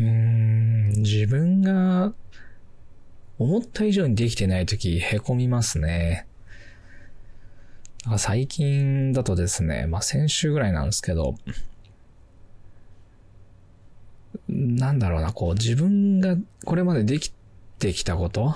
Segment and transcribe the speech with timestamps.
[0.00, 2.14] うーん、自分が
[3.38, 6.26] 思った以上にできてないとき、へこみますね。
[8.16, 11.34] 最近だとですね、まあ先週ぐらいなんですけど、
[14.48, 17.32] なんだろうな、こう自分がこれまででき
[17.78, 18.54] てきたこと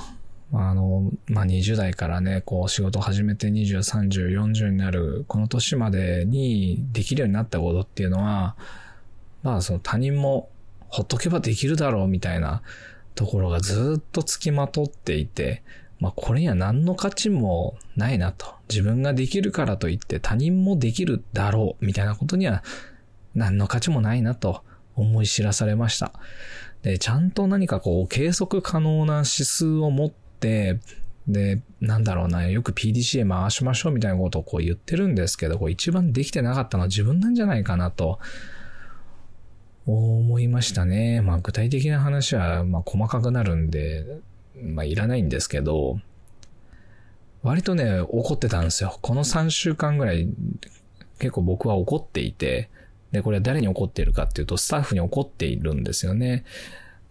[0.52, 8.56] あの、まあ、20代からね、こう仕事始めて20、30、40になるこの年までにできるようになったことっていうのは、
[9.42, 10.48] まあその他人も
[10.94, 12.62] ほっとけばできるだろうみたいな
[13.16, 15.64] ところがずっと付きまとっていて、
[15.98, 18.46] まあこれには何の価値もないなと。
[18.68, 22.62] 自分ができるからといって他人もできるだろうみたいなことには
[23.34, 24.62] 何の価値もないなと
[24.94, 26.12] 思い知らされました。
[26.82, 30.78] で、ちゃんと何かこう計測可能な指数を持って、
[31.26, 38.20] で、なんだろうな、よく PDCA 回しましょうみたいなことをこう言ってるんですけど、こう一番できてなかったのは自分なんじゃないかなと
[39.86, 41.20] 思いましたね。
[41.20, 44.04] まあ具体的な話はまあ細かくなるんで、
[44.62, 45.98] まあいらないんですけど、
[47.42, 48.98] 割とね、怒ってたんですよ。
[49.02, 50.28] この3週間ぐらい
[51.18, 52.70] 結構僕は怒っていて、
[53.12, 56.44] で、これは誰に怒っているかっていうと、スタッフに怒っているんですよね。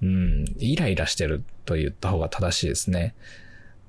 [0.02, 3.16] うん、イライラしてると言った方が正しいですね。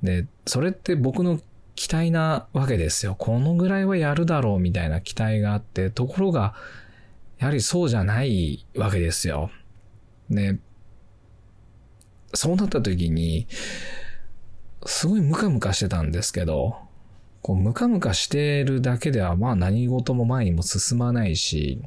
[0.03, 1.41] で、それって僕の
[1.75, 3.17] 期待なわけですよ。
[3.19, 6.55] このぐらいはやるだろうみたいな期待があって、ところが、
[7.38, 9.50] やはりそうじゃないわけですよ。
[10.28, 10.60] ね。
[12.32, 13.46] そうなった時に、
[14.86, 16.77] すごいムカムカしてたんですけど、
[17.42, 21.82] こうムカムカしてるだけではまあ何事も前にも進まないし、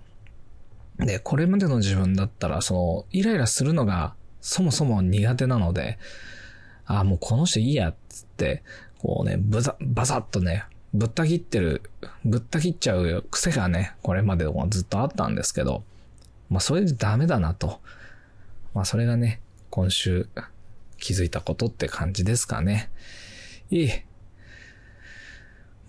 [0.99, 5.99] で、これまでの自分だったら、その、イライラするのがそもそも苦手なので、
[6.85, 8.63] ああ、もうこの人いいや、つって、
[8.97, 11.81] こうね、ブザ、バサッとね、ぶった切ってる、
[12.23, 15.83] ぶった切っちゃう癖がね、これまでもずっとあったんですけど、
[16.49, 17.81] まあそれでダメだなと。
[18.73, 20.27] まあそれがね、今週
[20.97, 22.89] 気づいたことって感じですかね。
[23.69, 23.89] いい。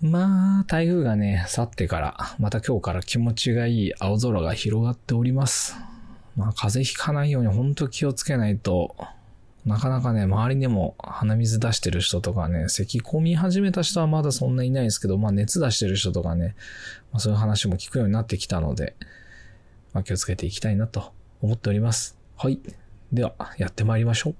[0.01, 5.75] まあ、台風がね、去ってから、また今日から気持ちがいい青空が広がっております。
[6.37, 8.95] まあ、風邪ひかないように本当気をつけないと、
[9.69, 16.55] なかなかね、周りでも鼻水出してる人とかね、咳込み始めた人はまだそんないないですけど、まあ熱出してる人とかね、
[17.11, 18.95] まあ、そういう話も聞くようになってきたので、
[19.93, 21.13] まあ気をつけていきたいなと
[21.43, 22.17] 思っております。
[22.35, 22.59] はい。
[23.13, 24.35] では、やってまいりましょう。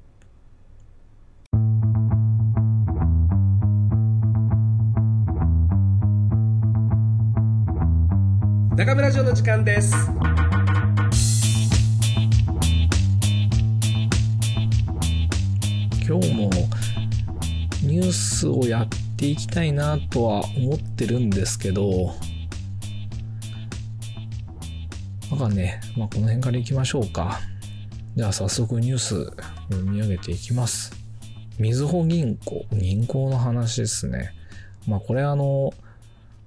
[8.75, 9.93] 中村城の時間です
[16.09, 16.49] 今日も
[17.83, 22.15] ニュースをやっていきたいなとは思ってるんですけど、
[25.29, 27.39] なんかね、まあ、この辺から行きましょうか。
[28.15, 29.25] では早速ニュース
[29.69, 30.93] 読み上げていきます。
[31.59, 34.33] みずほ銀行、銀行の話ですね。
[34.87, 35.75] まあこれあの、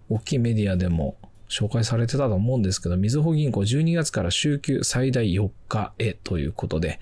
[0.09, 1.15] 大きいメディアでも
[1.49, 6.99] 紹介されてたと思うんですけど、みずほ銀行12月から週休最大4日へということで、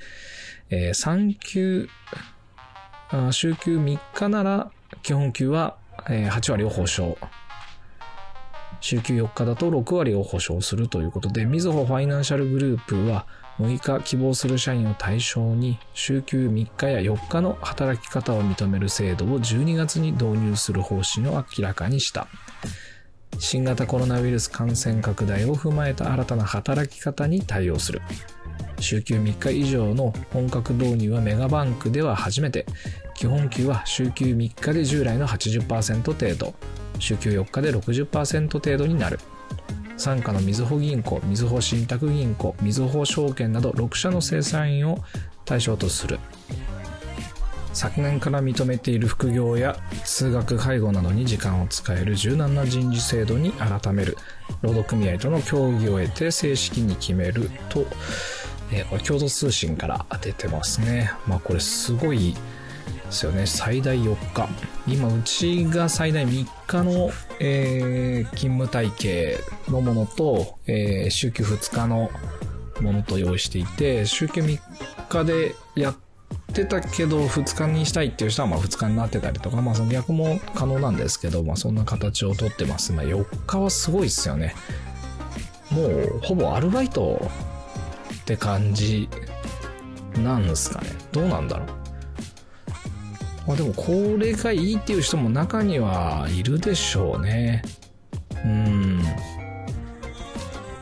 [0.69, 1.88] えー、3休、
[3.32, 4.71] 週休3日なら
[5.03, 5.76] 基本給は
[6.06, 7.19] 8割を保証。
[8.81, 13.26] 週休4日だと6割を保証するということで、みずほファイナンシャルグループは
[13.59, 22.27] 6日希望する社員を対象に週休3日や4日の働き方を認める制度を12月に導入する方針を明らかにした。
[23.38, 28.00] 新型コロナウイルス感染拡大を踏まえた新たな働き方に対応する。
[28.80, 32.66] 週休3日以上の本格導入はメガバンクでは初めて、
[33.14, 36.54] 基本給は週休3日で従来の80%程度、
[36.98, 39.18] 週休4日で60%程度になる。
[39.96, 44.98] 傘下のみずほ銀行、みずほ信託銀行、みずほ証券など6社の生産員を
[45.44, 46.18] 対象とする。
[47.72, 54.16] 昨年から認めている副業や通学介護などに時間を使える柔軟な人事制度に改める
[54.60, 57.86] 労働組合との協議を得て正式に決めると、
[58.72, 62.39] えー、これ共同通信から出てますねまあこれすごいで
[63.11, 64.49] すよね最大4日
[64.87, 69.39] 今うちが最大3日の、えー、勤務体系
[69.69, 72.11] のものと、えー、週休2日の
[72.81, 74.59] ものと用意していて週休3
[75.09, 75.97] 日でやっ
[76.53, 82.93] てたけど、2日にしたいっていう人はまあ2日になってたりとか、まあその逆も可能なんですけど、まあそんな形をとってます。
[82.93, 84.55] まあ4日はすごいっすよね。
[85.71, 87.28] もうほぼアルバイト
[88.21, 89.09] って感じ
[90.17, 90.91] なんすかね。
[91.13, 91.69] どうなんだろう。
[93.47, 97.63] まあでもこれがいいっていう人も中にはいるでしょうね。
[98.45, 99.03] うん。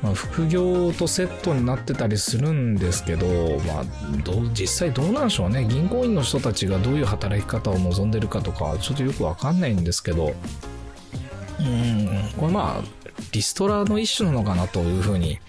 [0.02, 3.26] まあ、副業とセットになってたりするんですけど、
[3.67, 3.85] まあ、
[4.25, 10.35] ど実際どうなんでしょうね銀行員の人たちがどういう働き方を望んでるかとかちょっとよくわかんないんですけど
[11.61, 12.82] うんこれまあ
[13.32, 15.40] リストラの一種なのかなというふうに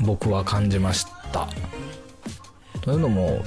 [0.00, 1.48] 僕は感じました
[2.80, 3.42] というのも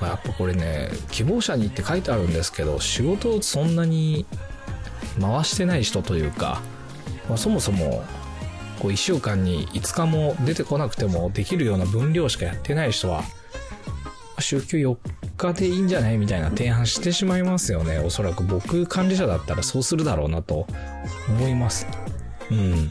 [0.00, 4.26] やっぱこれね希望者にって書いてあるんですけど仕事をそんなに
[5.20, 6.60] 回してない人というか、
[7.28, 8.04] まあ、そもそも
[8.80, 13.22] こう1週間に5日も出てこなくてもできるような分量しかやってない人は、
[14.40, 14.96] 週休4
[15.36, 17.98] 日でいいんじゃないみたいな提案してしまいますよね。
[17.98, 20.66] おそらく僕管理者だったらそうするだろうなと
[21.28, 21.86] 思います。
[22.50, 22.90] うん。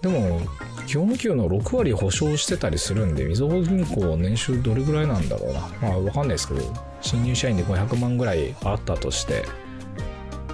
[0.00, 0.40] でも、
[0.88, 5.60] 業務給の6割保証してたりするんで、みずほ銀行年収どれぐらいなんだろうな。
[5.82, 6.60] まあわかんないですけど、
[7.02, 9.42] 新入社員で500万ぐらいあったとして、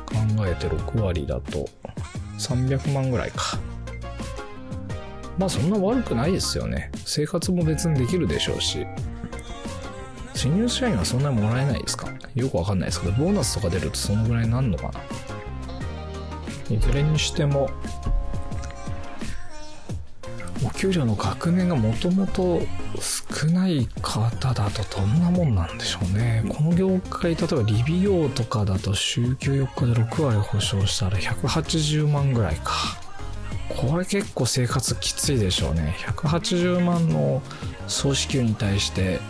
[0.07, 1.69] 考えて6割だと
[2.39, 3.59] 300万ぐらいか。
[5.39, 6.91] まあそんな悪くないですよね。
[7.05, 8.85] 生活も別にできるでしょうし。
[10.35, 12.13] 新入社員はそんなにもらえないですか？
[12.35, 15.01] よくわかんないですけど、ボーナスとか出るとそのぐらいになるのかな
[16.71, 17.71] いずれにしても、
[20.77, 22.61] 給料の額面がもともと
[23.01, 26.45] 少ない方だとどんなもんなんでしょうね。
[26.49, 32.73] この業界、例えばリビオとかだと週休4日で6割保証したら180万ぐらいか。
[33.69, 35.97] これ結構生活きついでしょうね。
[36.01, 37.43] 180万の
[37.87, 39.21] 総支給に対して、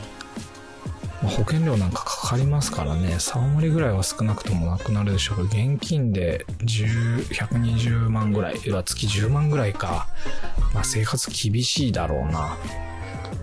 [1.29, 10.07] 保険料なんかかかりますからね、3割ぐらいは少なくともなくなるでしょうけど、現金で10、120万ぐらい、は月10万ぐらいか。
[10.73, 12.57] まあ生活厳しいだろうな。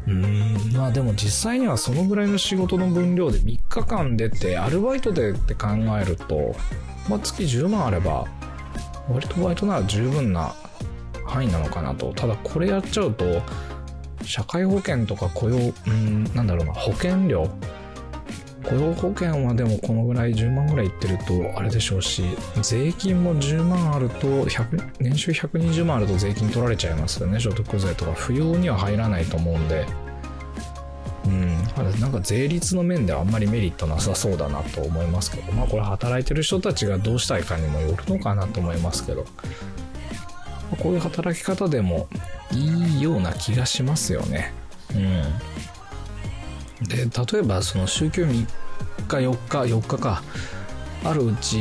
[0.07, 5.68] うん、まあでも実際にはそのぐらいの仕事の分量で3日間出て、アルバイトでって考
[6.01, 6.56] えると、
[7.10, 8.25] まあ月10万あれば、
[9.10, 10.54] 割とバイトなら十分な
[11.25, 12.13] 範囲なのかなと。
[12.13, 13.42] ただこれやっちゃうと、
[14.23, 17.50] 社会保険とか雇用、うん、なんだろうな、保険料？
[18.63, 22.23] 雇用保険はでもこのぐらい10万ぐらいいってるとあれでしょうし、
[22.62, 24.45] 税金も10万あると、
[25.00, 28.13] 年収120万あると税金取られちゃいますよね、所得税とか。
[28.13, 29.88] 不要には入らないと思うんで。
[31.25, 31.63] うん、
[32.00, 39.25] なんか税率の面ではあんまりメリットなさそうだなと思いますけど、まあこれ働いてる人たちがどうしたいかにもよるのかなと思いますけど、
[40.77, 42.07] こういう働き方でも
[42.51, 44.53] いいような気がしますよね。
[44.95, 44.97] う
[46.83, 46.88] ん。
[46.88, 48.45] で、例えばその週休3日、
[49.18, 50.23] 4日、4日か、
[51.03, 51.59] あるうち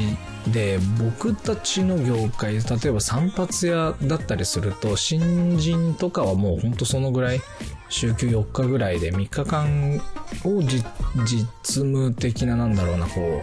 [0.49, 7.41] で僕たちの業界、例えば散髪屋だったりすると、新人とかはもうほんとそのぐらい、
[7.89, 10.01] 週休4日ぐらいで3日間
[10.45, 10.85] を実
[11.63, 13.43] 務的ななんだろうな、こ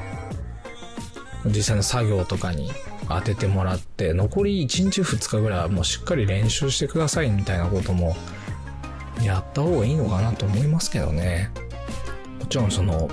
[1.46, 2.72] う、実際の作業とかに
[3.10, 8.16] 当ててもらって、残り1日2日ぐらいはもうしっかり練習してくださいみたいなことも
[9.24, 11.50] やった方がいいのかなと思いますけどね。
[12.40, 13.10] もちろんその、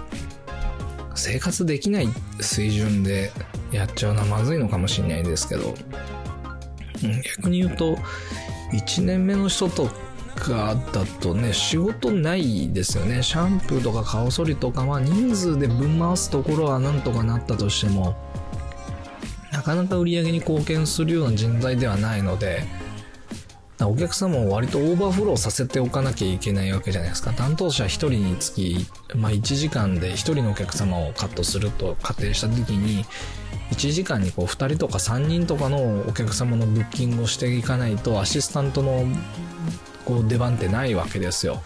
[1.15, 2.09] 生活できない
[2.41, 3.31] 水準で
[3.71, 5.75] やっちゃうのはまずいのかもしれないですけど、
[7.39, 7.97] 逆に言うと、
[8.73, 9.89] 1年目の人と
[10.35, 13.23] かだとね、仕事ないですよね。
[13.23, 18.17] シャンプーとか顔剃りとか、まあ人数で分回すところはなんとかなったとしても、
[19.65, 22.65] かなか売り上げに貢献するような人材ではないので、
[23.81, 27.33] お客様を割とオーバーフローさせておかなきゃいけないわけじゃないですか。
[27.33, 33.05] 担当者1人につき、まあ、1時間で1人のお客様をカットすると仮定した時に、
[33.71, 39.05] 1時間にこう2人とか3人とかのお客様のブッキングをしていかないとアシスタントの
[40.05, 41.63] こう出番ってないわけですよ。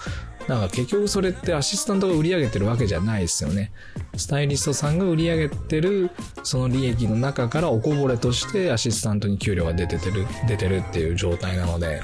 [0.49, 3.71] だから結局それってアシスタントが売り上げてるわけじゃないですよね。
[4.17, 6.11] スタイリストさんが売り上げてる
[6.43, 12.01] その利益の中からおこぼれとしてアシスタントに給料が出ててる、出てるっていう状態なので、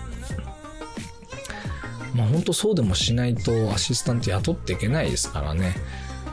[2.15, 5.75] まあ本当そうでもしないとアシスタント雇っていけないですからね。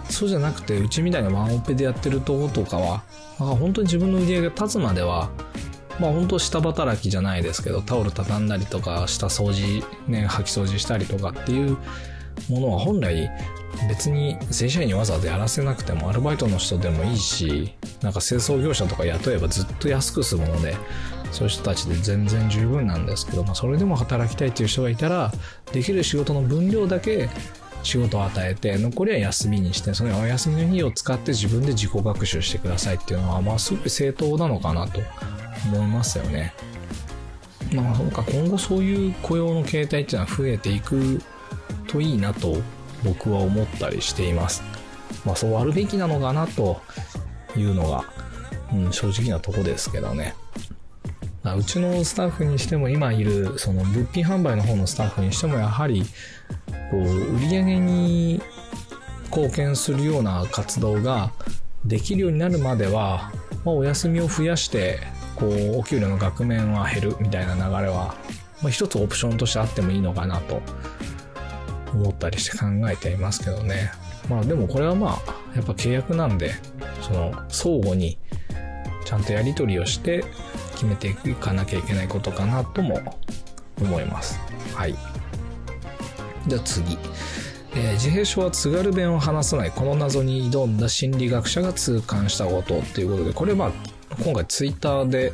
[0.09, 3.03] そうじゃなくて、うちみたいなワンオペでやってるとことかは、
[3.37, 5.29] 本当に自分の売り上げが立つまでは、
[5.99, 11.77] まあ本当下働きじゃないですけど、タオル畳んだりとか、下掃除、ね、掃き掃除したりとかっていう
[12.49, 13.29] ものは本来
[13.87, 20.75] 別に正社員にわざわざやらせなくてもアルバイトの人でもいいし、なんか清掃業者とか雇えばずっと安く済むので、
[21.31, 25.31] そういう人たちで全然十分なんですけど、まあそれでも働きたいっていう人がいたら、
[25.71, 27.29] できる仕事の分量だけ
[27.83, 35.01] 仕事を与えて、残りは休みにして、そのお休みの日を使って自分で自己学習してくださいっていうのは、まあすごい正当なのかなと
[35.67, 36.53] 思いますよね。
[37.73, 41.21] まあ、なんか今後そういう雇用の形態っていうのは増えていく
[41.87, 42.57] といいなと
[43.03, 44.61] 僕は思ったりしています。
[45.25, 46.81] まあそうあるべきなのかなと
[47.55, 48.05] いうのが、
[48.73, 50.35] うん、正直なとこですけどね。
[51.43, 56.03] うちのスタッフにしても今いるその物品販売の方のスタッフにしてもやはり
[56.91, 58.41] こう売り上げに
[59.27, 61.31] 貢献するような活動が
[61.85, 63.31] できるようになるまでは、
[63.63, 64.99] まあ、お休みを増やして
[65.35, 68.15] こうお給料の額面は減るみたいな流れは、
[68.61, 70.61] まあ、一つオプションとしてあってもいいのかなと
[71.93, 73.91] 思ったりして考えていますけどね。
[74.29, 76.53] まあでもこれはまあやっぱ契約なんで
[77.01, 78.19] その相互に
[79.03, 80.23] ちゃんとやり取りをして
[80.73, 83.19] 決めていかなきゃいけないことかなとも
[83.81, 84.39] 思います。
[84.75, 84.95] はい。
[86.47, 86.97] じゃあ次。
[87.73, 93.71] えー、自閉症は津軽弁を話さないこの謎に挑んだ心理学者が痛感したことっていうことでこれは
[94.21, 95.31] 今回ツイッターで、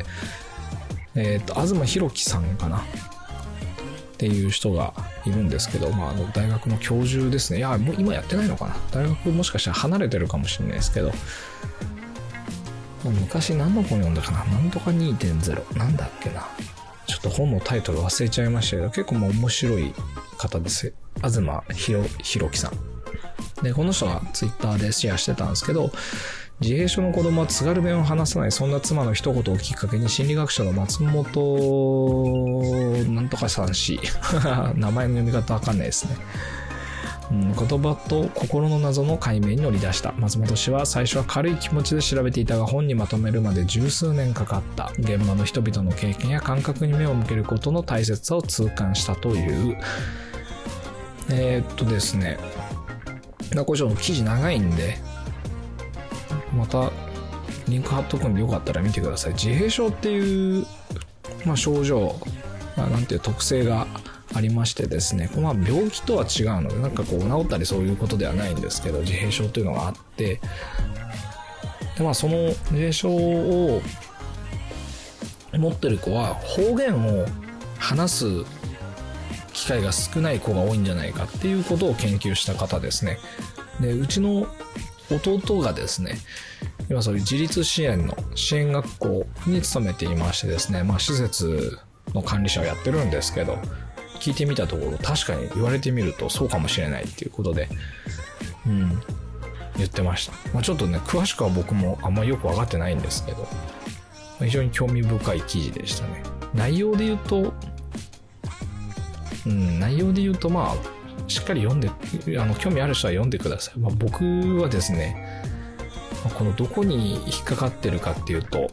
[1.16, 2.82] えっ、ー、と東博樹さんかなっ
[4.18, 4.94] ていう人が
[5.26, 7.60] いるんですけど、まあ、あの大学の教授ですね。
[7.60, 8.76] いやもう今やってないのかな。
[8.92, 11.12] 大学もしかしたら離れてるかもしれないですけど
[13.04, 14.46] 昔何の本読んだかな。
[14.46, 16.48] なんとか2.0なんだっけな。
[17.08, 19.94] ちょっと本のタイトル忘れちゃいましたけど結構もう面白い
[20.38, 20.94] 方です。
[21.24, 21.42] 東
[21.74, 23.64] ひろひろきさん。
[23.64, 25.92] で、この人がツイッターでシェアしてたんですけど、
[26.60, 34.00] 自閉症の子供は津軽弁を話さないそんな妻の一言をきっかけに心理学者の松本なんとかさん氏
[34.74, 36.18] 名前の読み方わかんないですね、
[37.32, 40.14] うん、言葉と心の謎の解明に乗り出した。
[40.18, 44.92] 松本氏は最初は軽い気持ちで調べていたが本にまとめるまで十数年かかった。
[44.98, 49.78] 現場の人々の経験や感覚に目を向けることの大切さを痛感したという。
[51.30, 52.38] えー、っとですね、
[53.66, 54.98] これちょっと記事長いんで、
[56.56, 56.92] また
[57.68, 59.34] リンク貼っとくんでよかったら見てください。
[59.34, 60.66] 自閉症っていう、
[61.46, 62.16] まあ、症状、
[62.76, 63.88] まあ、なんていう特性が
[64.34, 70.40] ありましてですね、まあ、病気とは違うので、なんかこう治ったりそういうことではないんですけど、自閉症というのがあって、
[71.98, 73.82] でまあ、その自閉症を
[75.54, 77.26] 持ってる子は方言を
[77.80, 78.26] 話す
[79.68, 83.20] 機会が少ない子が多いんじゃないかっていうことを研究した方ですね。
[83.82, 84.48] で、うちの
[85.12, 86.20] 弟がですね、
[86.90, 91.78] 今そういう自立支援の支援学校に勤めていましてですね、まあ施設
[92.14, 93.58] の管理者をやってるんですけど、
[94.22, 97.68] 聞いてみたところ確かに言われてみるとそうかもしれないっていうことで、
[98.66, 99.02] うん、
[99.76, 100.34] 言ってました。
[100.54, 103.46] まあ、ちょっとね、詳しくは僕もあんまよくわかってないんですけど、
[104.40, 106.24] 非常に興味深い記事でしたね。
[106.54, 107.54] 内容で言うと、
[109.48, 111.90] うん、内容で言うと、まあ、しっかり読んで、
[112.40, 113.80] あの、興味ある人は読んでください。
[113.80, 114.24] まあ、僕
[114.62, 115.42] はですね、
[116.38, 118.70] このどこに引っかかってるかっていうと、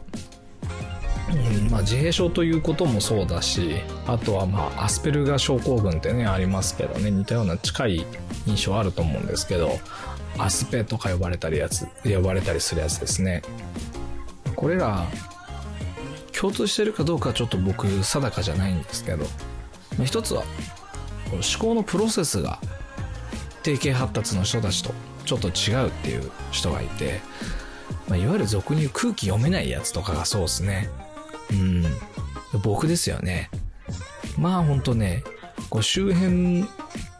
[1.29, 8.05] うんまあ、自閉症ということもそうだし、あとはまあ、アスペルガ症候群ってね、ありますけどね、似たような近い
[8.45, 9.79] 印象あると思うんですけど、
[10.37, 13.41] アスペとか呼ばれたりやつ、呼ばれたりするやつですね。
[14.55, 15.05] これら、
[16.37, 19.25] 共通してるかどうかちょっと僕定かじゃないんですけど、
[20.03, 20.43] 一つは
[21.31, 22.59] 思考のプロセスが
[23.63, 24.93] 定型発達の人たちと
[25.25, 27.21] ちょっと違うっていう人がいて、
[28.07, 30.89] まあ、いわゆる俗に言う空気読めないやつとかがそうですね。
[31.51, 31.83] うん。
[32.61, 33.49] 僕ですよね。
[34.37, 35.23] まあほんとね、
[35.69, 36.65] こう周辺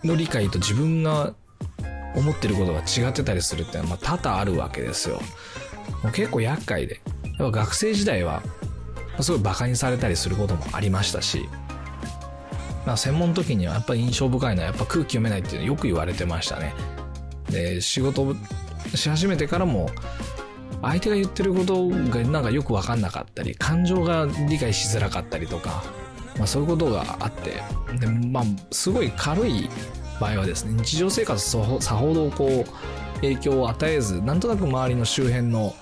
[0.03, 1.33] の理解と自分が
[2.15, 5.19] 思ってることが違ってたりするってのはまあ多々あるわけですよ。
[6.03, 7.01] もう結構厄介で。
[7.39, 8.41] やっぱ学生時代は、
[9.19, 11.49] すごい馬鹿にされたりすることもありましたし、
[12.85, 16.73] まあ、専門の時にはやっぱり印象深いのはやっぱ空気読めないっていうのよく言われてましたね。
[17.49, 18.35] で、仕事
[18.93, 19.89] し始めてからも、
[20.81, 25.83] 相手が言ってることがなんかよくわかんなかったり、感情が理解しづらかったりとか、
[26.37, 27.63] まあそういうことがあって、
[27.99, 29.69] で、まあ、すごい軽い
[30.19, 35.73] 場合はですね、日常生活さほどこう、影響を与えず、なんとなく周りの周辺の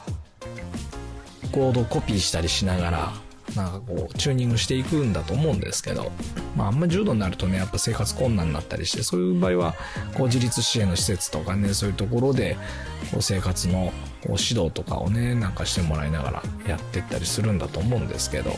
[1.52, 3.14] 行動をコピーしたりしながら、
[3.56, 6.12] なんかこう、チューニングしていくんだと思うんですけど、
[6.56, 9.76] まあ、あんま重度になるとね、やっぱ生活困難になったりして、そういう場合は、
[10.16, 12.58] こう、自立支援の施設とかね、そういうところで、
[13.12, 18.58] こう、生活のこう指導とかをね、なんかしてもらいながらやってったりするんだと思うんですけど、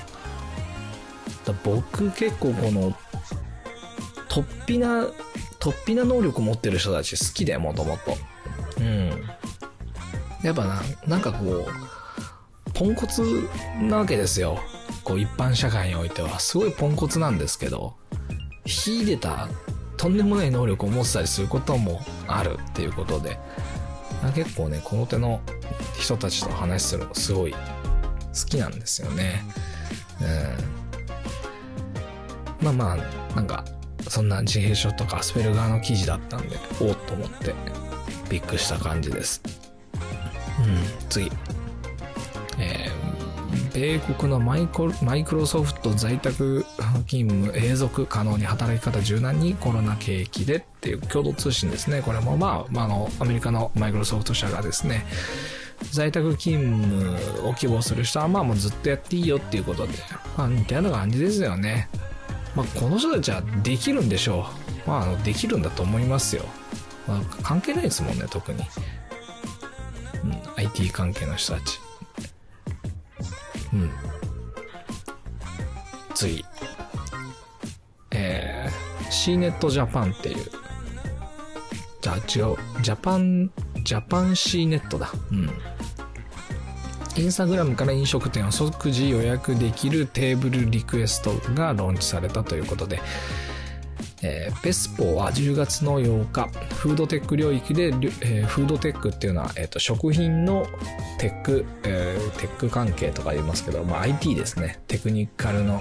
[1.63, 2.93] 僕結構この、
[4.29, 5.05] 突飛な、
[5.59, 8.17] 突飛な能力持ってる人たち好きで、もともと。
[8.79, 9.09] うん。
[10.43, 13.21] やっぱな、なんかこう、ポンコツ
[13.81, 14.59] なわけですよ。
[15.05, 17.95] こう一般社会においてはすごいポンコツなんですけど、
[18.65, 19.47] 秀でた
[19.95, 23.39] とんでもない能力を持ってたりすることもあるっていうことで、
[24.33, 25.39] 結構ね、この手の
[25.97, 27.59] 人たちと話するのすごい好
[28.47, 29.43] きなんですよね。
[32.61, 32.65] うん。
[32.65, 33.63] まあまあ、なんか、
[34.07, 37.53] そんな自閉症とかアスペルガーの記事だったんで、おっと思って
[38.29, 39.41] びっくりした感じです。
[40.59, 41.31] うん、次。
[43.75, 46.65] 米国のマイコマイクロソフト在宅
[47.07, 52.01] 勤務永続可能に働き方柔軟にコロナ景気でっていう共同通信ですね。
[52.01, 55.05] これもまあ、まあ、の、アメリカのマイクロソフト社がですね、
[55.91, 59.93] 在宅勤務を希望する人はまあもうずっとやっていいよっていうことで、
[60.37, 61.89] まあ似たような感じですよね。
[62.55, 64.47] まあこの人たちはできるんでしょ
[64.85, 64.89] う。
[64.89, 66.43] まあのできるんだと思いますよ。
[67.09, 68.63] まあ関係ないですもんね、特に。
[70.23, 71.84] うん、IT 関係の人たち。
[73.75, 73.91] うん。
[76.13, 76.45] 次。
[78.11, 80.45] えー、C ネットジャパンっていう。
[82.01, 82.57] じゃあ違う。
[82.81, 83.51] ジャパン、
[83.83, 85.11] ジャパン C ネットだ。
[85.31, 85.49] うん。
[87.17, 93.01] インスタグラムから飲食店を即時予約できるテーブルリクエストがローンチされたということで、
[94.25, 100.65] えー、ペスポは10月の8日、フードテック領域で、えー、フードテックっていうのは、え、ー、と、食品の
[101.19, 104.79] テック、えー、テック関係とか言いますけど、まあ、IT ですね。
[104.87, 105.79] テクニカルの、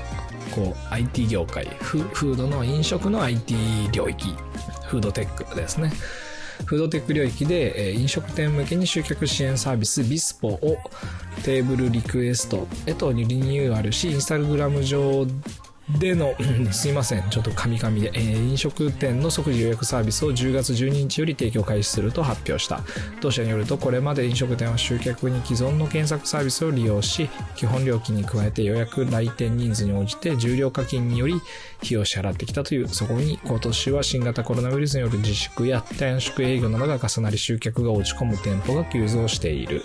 [0.55, 3.55] こう、IT 業界、フフードの飲食の IT
[3.93, 4.35] 領域、
[4.89, 5.91] フードテックですね。
[6.67, 10.77] フードテック領域で、えー、飲食店向けに集客支援サービスビスポを
[11.45, 15.27] テーブルリクエストへとリニューアルし、インスタグラム上
[15.89, 16.35] での、
[16.73, 22.81] すいません、ちょっとカミカミで、えー、飲食店の即時予約サービスを10月12日より提供開始すると発表した。
[23.21, 39.83] 当社によると、これまで飲食店は集客に既存の検索サービスを利用し、基本料金に加えて予約来店人数に応じて重量課金により費用を支払ってきたという、そこに今年は新型コロナウイルスによる自粛や短縮営業などが重なり集客が落ち込む店舗が急増している。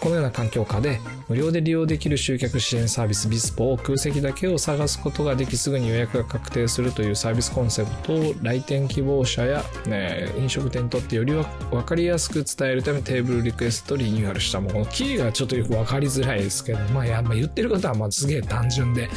[0.00, 19.08] このような環境下で無料で利用できる集客支援サービスビスポを空席だけを探すことができすぐに予約が確定するというサービスコンセプトを来店希望者や、ね、飲食店にとってより分かりやすく伝えるためテーブルリクエストリニューアルしたもうこのキーがちょっとよく分かりづらいですけどまあやっぱ言ってることはまあすげえ単純で。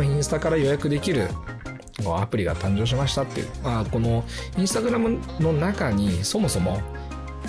[0.00, 1.28] インスタから予約できる。
[2.06, 4.24] アプリが誕生しましたっていう、まあ、この
[4.56, 6.80] インスタグラムの中にそもそも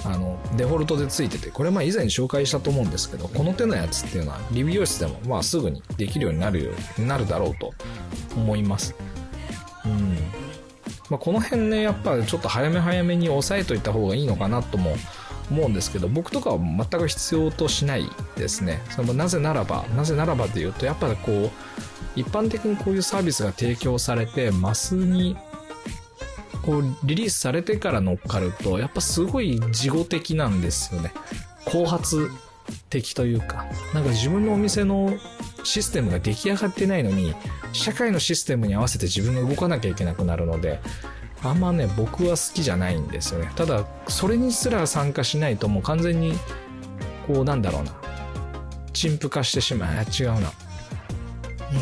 [0.05, 7.73] あのデフォルトでついててこれまあ以前紹介したと思うんですけどこの手のやつっていうのはリビュー室でもまあすぐにできるようになるようになるだろうと
[8.35, 8.95] 思います。
[9.85, 10.17] うん。
[11.09, 14.95] まあ、この辺ねやっぱちょっと早め早めに押さえといた方がいいのかなとも
[15.49, 18.81] 思うんですけど僕とかは全く必要としないですね。
[18.91, 21.49] そのなぜならばなぜならばというとやっぱこう
[22.15, 25.35] 一般的にこういうサービスが提供されてマスに
[26.69, 31.11] こうリリースされてから乗っかるとやっぱすごい事後的なんですよね。
[31.65, 32.29] 後発
[32.91, 33.65] 的というか。
[33.95, 35.17] なんか自分のお店の
[35.63, 37.33] システムが出来上がってないのに
[37.73, 40.79] 社会のシステムに合わせて自分が動かなきゃいけなくなるので
[41.41, 43.51] あんまね僕は好きじゃないんですよね。
[43.55, 46.33] ただそれにすら参加しないともう完全に
[47.25, 47.95] こうなんだろうな。
[48.93, 49.89] 陳腐化してしまう。
[49.91, 50.51] 違うな。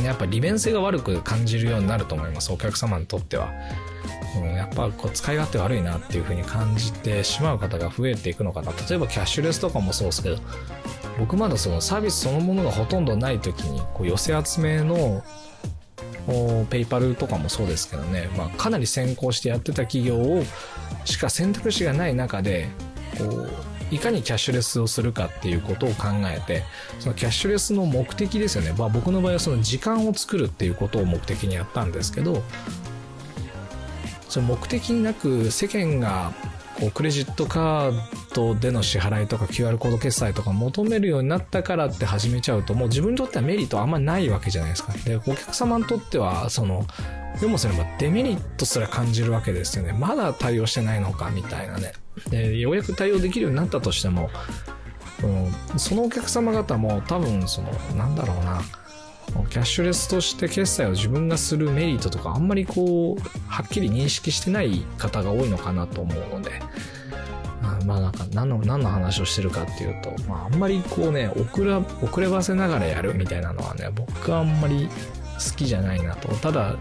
[0.04, 2.52] やっぱ利便性が悪く感じるようになると思います。
[2.52, 3.50] お客様にとっては。
[4.38, 8.72] うん、やっぱこう使い勝手悪いなっていう風に感じてしまう方が増えていくのかな。
[8.90, 10.38] 例えばキャッシュレスとかもそうですけど
[11.18, 15.24] 僕まだそのサービスそのものがほとんどない時にこう寄せ集めの
[16.70, 20.44] ペイパルとかもそうですけどね、まあ、かなり先行してやってた企業を
[21.06, 22.68] しか選択肢がない中で
[23.18, 23.50] こう
[23.92, 26.64] いかにキャッシュレスをするかっていうことを考えて
[27.00, 32.44] そのキャッシュレスの目的ですよね、まあ、僕の場合はその時間を作るっていうことを目的にやったんですけど
[34.28, 36.34] その目的になく世間が
[36.80, 38.02] こうクレジットカー
[38.34, 44.94] ドでの支払いとか QR コード決済とか求めるようになったからって始めちゃうともう自分にとってはメリットあんまないわけじゃないですか。
[44.94, 46.86] で、お客様にとってはその、
[47.42, 49.94] でもそれもデメリットすら感じるわけですよね。
[49.94, 51.94] まだ対応してないのかみたいなね。
[52.30, 54.30] で、ようやく対応できるようになったとしても、
[55.78, 58.62] そのお客様方も多分その、なんだろうな、
[59.50, 66.62] キャッシュレスとして決済を自分がするメリットとかあんまりこうはっきり認識してない方が多いのかなと思うので。
[67.86, 74.90] まあなんか何の何の話をしてるかっていうと、まあ、あんまりこうね遅ら遅ればせながらやるみたいなのはね僕はあんまり
[75.36, 76.28] 好きじゃないなと。
[76.36, 76.76] ただ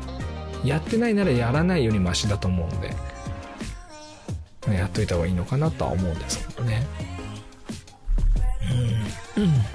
[0.65, 2.97] やってないならやらないよりマシだと思うんで
[4.75, 6.85] やっといた方がいいのかなとは思うんですけどね。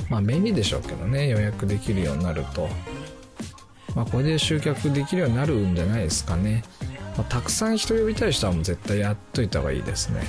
[0.09, 2.67] まあ便利でしょうけどね予約できるようになると。
[3.95, 6.63] まあこれで集客できるようになるんじゃないですかね、
[7.17, 10.23] まあ、たくさん人呼びたい人はもう絶対やっといた方がいいですね。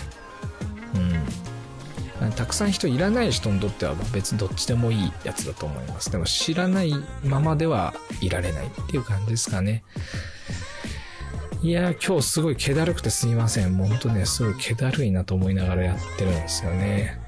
[2.20, 2.33] うん。
[2.33, 6.11] たくさん人いらない人にとっては別にどっちでもいいやつだと思います。
[6.11, 6.92] でも知らない
[7.25, 9.83] ままではいられないっていう感じですかね。
[11.62, 13.77] いや今日すごい気だるくてすみません。
[13.77, 17.22] もうほんとね、すごい気だるいなと思いながらやってるんですよね。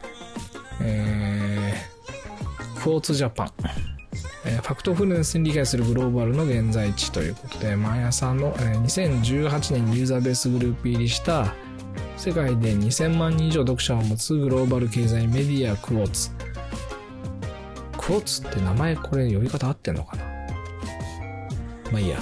[0.81, 1.75] え、
[2.77, 3.53] クォーツジャパン。
[4.47, 11.55] えーファクトフルネスに理解するグローバルの現在地ということで、毎朝の、えー2018年にユーザーベースグループ入りした
[12.17, 16.31] 世界で2000万人以上読者を持つグローバル経済メディアクォーツ。
[17.97, 20.25] クォーツって名前これ呼び方合ってんのかな？
[21.91, 22.19] まあいいや。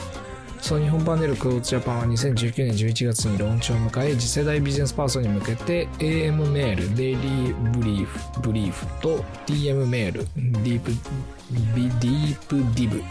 [0.63, 10.93] その日本パネルクォーツジャパンは2019年11月にローンチを迎え、次世代ビジネスパーソンに向けて AM メール、デイリーブリーフ、ブリーフと DM メール、ディープ、
[11.51, 13.03] ディープディブ、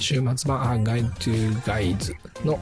[0.00, 2.58] 週末版ガイドトゥガイズの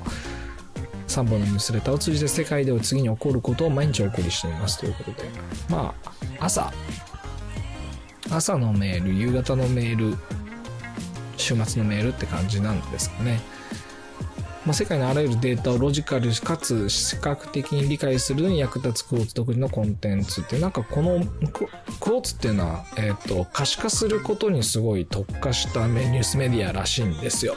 [1.09, 5.31] 3本のニュースレターを通じて世界では次に起こることを毎日お送りしていますということで、
[5.71, 6.71] まあ、朝、
[8.31, 10.15] 朝のメール、夕方のメール、
[11.39, 13.41] 週末のメールって感じなんですかね。
[14.67, 27.55] まあ、世界のあらゆるデータをロジカルかつ視覚的に理解するのに役立つクォーツ独自のコンテンツってなんかこのクォーツっていうのは、えっ、と可視化することにすごい特化したメニュースメディアらしいんですよ。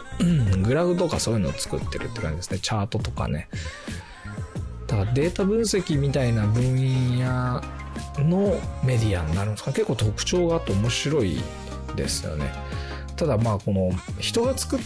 [0.63, 2.59] グラフとかそういうのを作ってるって感じですね。
[2.59, 3.49] チャートとかね。
[4.85, 7.61] だからデータ分析みたいな分野
[8.19, 11.39] のメディアになるんですか結構特徴があって面白い
[11.95, 12.53] ですよね。
[13.15, 14.79] ただまあこの人が作っ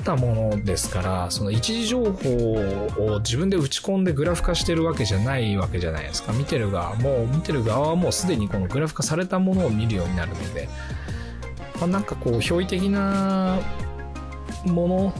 [0.00, 2.54] たものですからその一時情報
[3.14, 6.32] を自分で打ち込んでグラフ化してるわけじゃないわけじゃないですか。
[6.32, 10.68] 見てる側もう見てる側はもうすでにこのグラフ化されたものを見るようになるので、
[11.78, 13.58] まあ、なんかこう驚異的な
[14.66, 15.12] も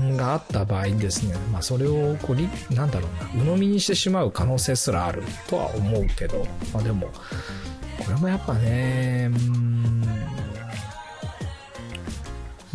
[0.00, 7.08] のがあった場合にですね、まあ、それをこうなんだろうな鵜呑みにしてしまう可能性すらあるとは思うけど、まあ、でも
[8.04, 9.95] これもやっぱねうーん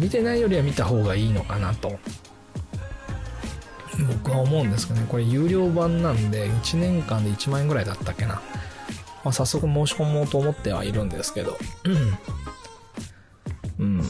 [0.01, 1.99] 見てないよりは見た方がいいのかなと。
[4.23, 5.05] 僕は思うんですけどね。
[5.07, 8.41] これ有料版なんで1年間で1万円ぐらいだったっけな、
[9.23, 11.55] まあ、早速申し込もうと思ってはいるんですけど。
[13.77, 13.95] うん。
[13.99, 14.01] うん。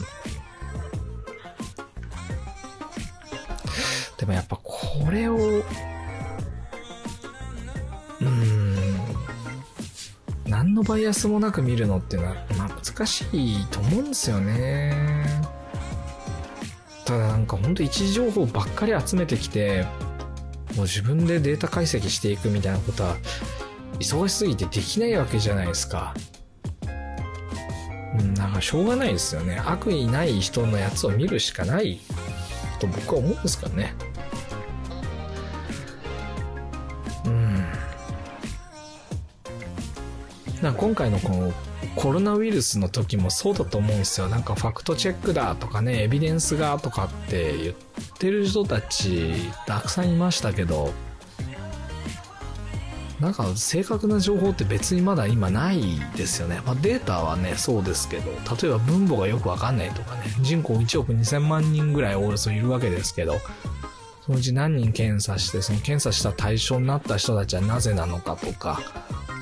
[4.16, 8.72] でもやっぱこれをうーん。
[10.46, 15.31] 何のバイアスもなく見るのっていうのは、まあ、難しいと思うんですよね。
[17.12, 19.84] ただなんかほんと一時情報ばっかり集めてきて
[20.76, 23.16] もう自分でデータ解析していくみたいなことは
[23.98, 26.14] 忙しすぎてできないわけじゃないですか。
[28.18, 29.60] うんだかしょうがないですよね。
[29.66, 32.00] 悪意ない人のやつを見るしかない
[32.80, 33.94] と僕は思うんですからね。
[37.26, 37.66] うん。
[40.62, 41.52] なんか今回のこの
[41.96, 44.28] コロナウイルスの時もそうだと思うんですよ。
[44.28, 47.74] なんかファクトチェックだとかねエビデンスがとかって言っ
[48.18, 49.34] てる人たち
[49.66, 50.92] たくさんいましたけど
[53.22, 55.80] なんか正確な情報って別にまだ今ない
[56.16, 63.36] ですよね、まあ、データはねそうですけど例えば分母がよくわかんないとかね人口1億2000万人ぐらいおよそいるわけですけど
[64.26, 68.80] そのうち何人検査してその検査した対象になった人たちはなぜなのかとか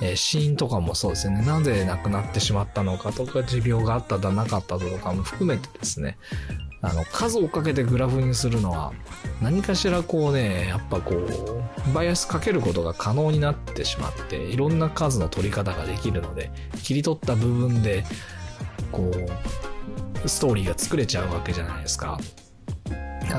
[0.00, 1.44] えー死因とかもそうですよね。
[1.44, 6.16] なぜ亡くなってしまったのかとか、持病があっただなかったとかも含めてですね、
[6.82, 8.92] あの、数をかけてグラフにするのは、
[9.42, 16.50] 何かしらこうね、やっぱこう、バイアスかけることが可能になってしまって、いろんな数の取り方ができるので、
[16.82, 18.04] 切り取った部分で、
[18.92, 19.10] こ
[20.24, 22.18] う、ストーリーが作れちゃうわけじゃないですか。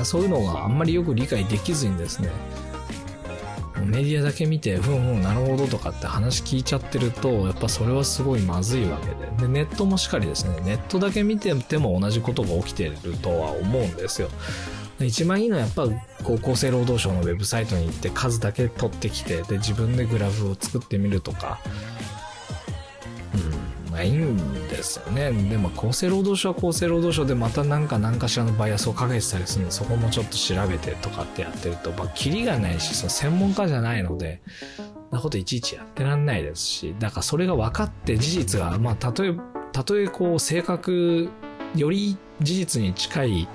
[0.04, 2.30] そういうのがあんまりよく理解できずにですね、
[3.80, 9.46] メディアだけ見て、ふんふん、なるほどとかって話聞いちゃってると、やっぱそれはすごいまずいわけで。
[9.46, 14.28] で、ネットもしっかりですね、ネットだけ見てても同じことが起きてるとは思うんですよ。
[15.00, 15.86] 一番いいのはやっぱ
[16.22, 21.58] こう厚生労働省のウェブサイトに行って数だけ取ってきてで自分でグラフを作ってみるとか
[23.92, 25.30] うんまあいんですよね。
[25.30, 34.40] でも厚生労働省は厚生労働省でまたなんか何かしらのバイアスをかけてたりするのでそこもちょっと調べてとかってやってるとまあキリがないしその専門家じゃないので
[34.76, 36.62] そんなこといちいちやってらんないです。
[36.62, 39.34] しだからそれが分かって事実がまあたとえ
[39.72, 41.28] たとえこう正確
[41.74, 43.48] より事実に近い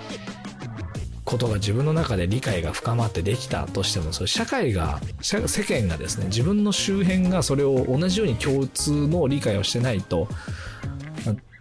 [1.27, 10.29] ことが自分の中で理解が深まってできたとしてもそれ社会が世間がですね自分の周辺がそれを同じように共通の理解をしてないと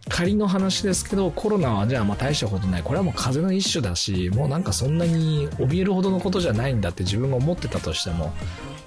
[0.09, 2.83] 仮の話ですけどコロナはじゃあまあ大したことない。
[2.85, 8.33] これはもう風邪の一種だしもうなんかそんなに怯えるほどのことじゃないんだって自分が思ってたとしても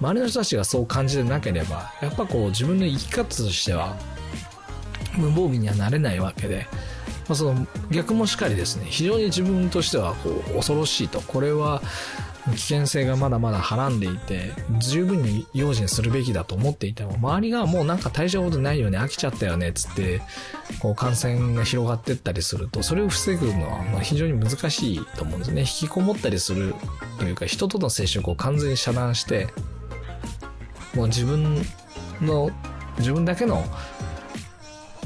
[0.00, 3.96] 周りの人たちがそう感じてなければやっぱこう自分の生き方としては
[5.18, 6.66] 無防備にはなれないわけで、
[7.32, 11.82] あ、その逆もしかりですね非常に自分としてはこう恐ろしいとこれは
[12.52, 20.22] 危険性がまだまだはらんでいて、十分に用心するべきだと思っていても、周りがもうなんか大したことないよね、飽きちゃったよねっ、つって、
[20.80, 25.60] こう感染が広がってったりすると、それを防ぐのはま非常に難しいと思うんですね。
[25.60, 26.74] 引きこもったりする
[27.18, 29.48] というか、人との接触を完全に遮断して、
[30.94, 31.62] もう自分
[32.22, 32.50] の、
[32.98, 33.64] 自分だけの、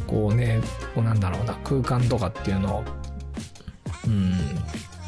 [0.06, 0.60] こうね、
[0.94, 2.84] こうなんだろうな、空間とかっていうのを、
[4.06, 4.34] うん、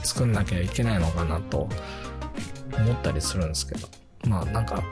[0.02, 1.68] 作んなきゃいけないのかなと
[2.78, 3.88] 思ったりするんですけど。
[4.26, 4.82] まあなんか、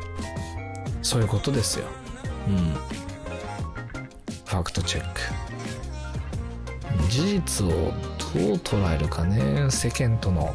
[1.03, 1.87] そういうことですよ。
[2.49, 2.75] うん。
[4.45, 5.21] ファクトチェック。
[7.11, 10.55] 事実をどう捉えるかね、世間との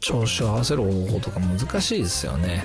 [0.00, 2.64] 調子を合わせる方法とか難しいですよね。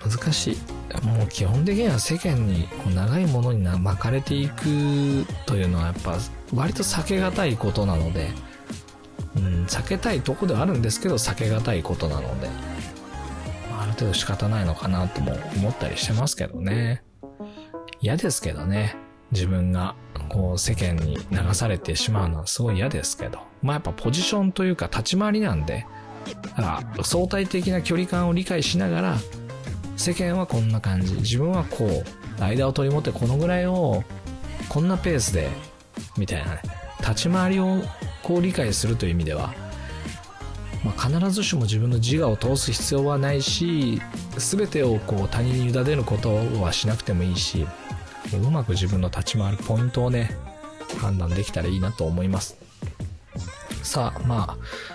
[0.00, 0.73] 難しい。
[1.02, 6.16] もう基本的には世間にこう長いものに巻かれていくというのはやっぱ
[6.54, 8.30] 割と避けがたいことなので、
[9.36, 12.48] うん、避けたいとこではあるんですけど避けがたいことなので、
[13.78, 17.02] ある程度仕方ないのかなとも思ったりしてますけどね。
[18.00, 18.96] 嫌ですけどね。
[19.32, 19.96] 自分が
[20.28, 23.40] こう世間に流されてしまうのはすごい嫌ですけど。
[23.62, 25.86] まあやっぱポジションというか立ち回りなんで、
[26.42, 29.16] だから相対的な距離感を理解しながら、
[29.96, 34.04] 世間はこんな感じ、自分はこう、間を取り持ってこのぐらいを、
[34.68, 35.48] こんなペースで、
[36.16, 36.62] みたいなね、
[37.00, 37.82] 立ち回りを
[38.22, 39.54] こう理解するという意味では、
[40.82, 44.00] まあ、必ずしも自分の自我を通す必要はないし
[44.38, 47.66] 全てをこう他人に委ねることはしなくてもいいし
[48.32, 50.30] うまく自分の立ち回るポイントをね
[50.98, 52.56] 判断できたらいいなと思います。
[53.82, 54.93] さあまあ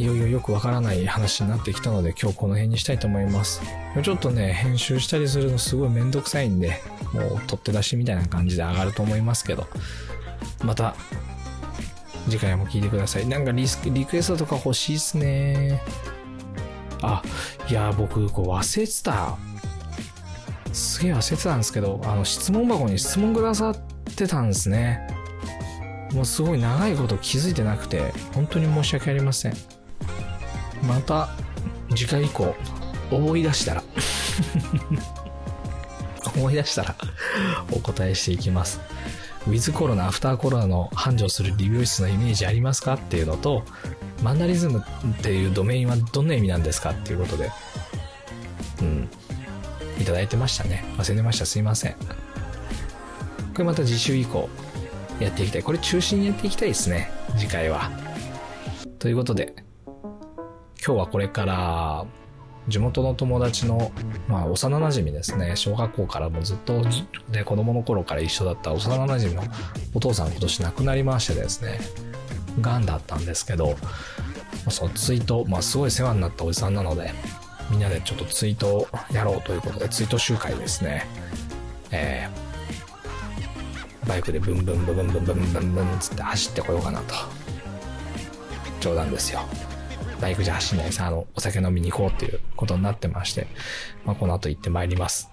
[0.00, 3.60] いよいよよくわからない話になってきたので今日この辺にしたいと思います
[4.02, 6.80] ちょっとね編集したりするのすごいめんどくさいんで
[7.12, 9.66] もう取って出しみたいな感じで上がると思いますけど
[10.64, 10.94] また
[12.28, 13.26] 次回も聞いてください。
[13.26, 15.80] なんかリスリクエストとか欲しいっすね。
[17.02, 17.22] あ、
[17.68, 19.36] いや、僕、こう忘れてた。
[20.72, 23.76] すげえ忘れてたんですけど、あの、質問箱に質問くださっ
[24.14, 25.08] てたんですね。
[26.12, 29.54] もうすごい長いこと気づいてなくて、本当に申し訳ありません。
[30.82, 31.28] また、
[31.94, 32.54] 次回以降、
[33.10, 33.82] 思い出したら
[36.36, 36.94] 思い出したら
[37.72, 38.80] お答えしていきます。
[39.46, 43.64] ウィズコロナ、アフターコロナの繁盛する理容室のイメージありますかっていうのと、
[44.22, 47.50] マンダリズムっていうドメインはどんな意味なんですかっていうことで、
[48.82, 49.08] うん、
[49.98, 50.84] いただいてましたね。
[50.98, 51.46] 忘れてました。
[51.46, 51.92] すいません。
[51.92, 51.98] こ
[53.58, 54.48] れまた次週以降
[55.20, 55.62] やっていきたい。
[55.62, 57.10] これ中心にやっていきたいですね。
[57.36, 57.90] 次回は。
[58.98, 59.54] ということで、
[60.90, 62.04] 今日はこれから
[62.66, 63.92] 地元の友達の、
[64.26, 65.54] まあ、幼馴染ですね。
[65.54, 66.82] 小学校からもずっと、
[67.30, 69.44] ね、子供の頃から一緒だった幼馴染の
[69.94, 71.78] お父さん今年亡くなりましてですね、
[72.60, 73.76] 癌だったんですけど、
[74.68, 77.12] そのツイート、まあ、すごい世話になったおじさんなので、
[77.70, 81.06] みんなでちょっとツイートをやろうということで、ツイート集会ですね。
[81.92, 87.14] えー、バイクでブンブンブンブンブンブンブンブンつって走ってこようかなと。
[88.80, 89.42] 冗談ですよ。
[90.20, 93.46] バイクじゃ走んないさ、あの、お酒飲みに行こうっていうことになってまして、
[94.04, 95.28] まあ、この後行ってまいります。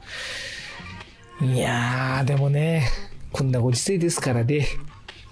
[1.41, 2.89] いやー、でもね、
[3.31, 4.67] こんなご時世ですからね、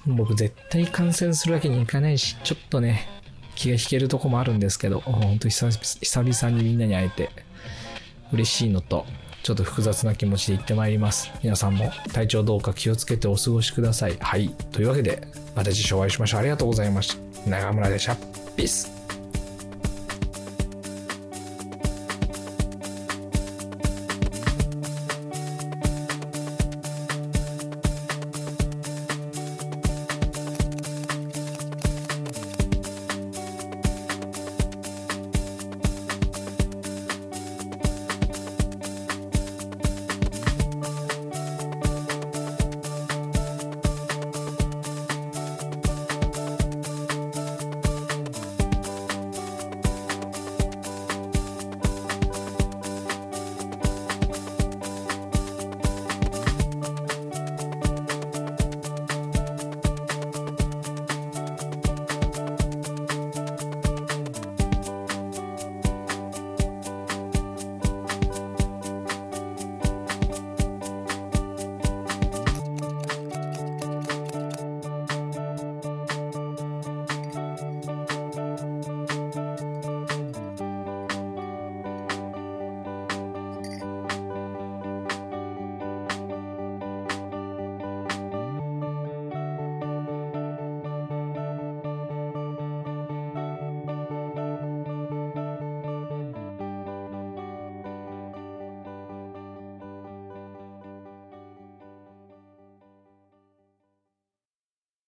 [0.06, 3.08] 僕絶対感染するわけにいかないし、ちょっとね、
[3.56, 7.30] 気が引けるとこもあるんですけど、本当久々にみんなに会えて、
[8.32, 9.06] 嬉しいのと、
[9.44, 11.32] ちょっと複雑な気持ちで行ってまいります。
[11.42, 14.18] 皆さんも体調どうか気をつけてお過ごしください。
[14.20, 14.50] はい。
[14.72, 16.40] というわけで、また次週お会いしましょう。
[16.42, 17.50] ありがとうございました。
[17.50, 18.16] 長村でした。
[18.56, 18.95] ピース。